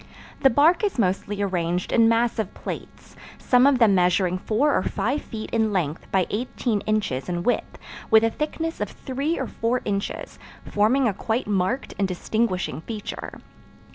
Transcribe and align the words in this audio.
The 0.39 0.49
bark 0.49 0.83
is 0.83 0.97
mostly 0.97 1.43
arranged 1.43 1.91
in 1.91 2.09
massive 2.09 2.51
plates, 2.55 3.15
some 3.37 3.67
of 3.67 3.77
them 3.77 3.93
measuring 3.93 4.39
four 4.39 4.75
or 4.75 4.81
five 4.81 5.21
feet 5.21 5.51
in 5.51 5.71
length 5.71 6.11
by 6.11 6.25
eighteen 6.31 6.81
inches 6.87 7.29
in 7.29 7.43
width, 7.43 7.77
with 8.09 8.23
a 8.23 8.31
thickness 8.31 8.81
of 8.81 8.89
three 8.89 9.37
or 9.37 9.45
four 9.45 9.81
inches, 9.85 10.39
forming 10.65 11.07
a 11.07 11.13
quite 11.13 11.45
marked 11.45 11.93
and 11.99 12.07
distinguishing 12.07 12.81
feature. 12.81 13.33